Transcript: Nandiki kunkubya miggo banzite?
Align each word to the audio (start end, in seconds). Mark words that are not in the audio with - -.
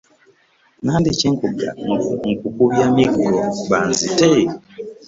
Nandiki 0.85 1.27
kunkubya 1.37 2.83
miggo 2.95 3.25
banzite? 3.69 4.29